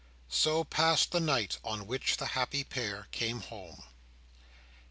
[0.31, 3.83] So passed the night on which the happy pair came home.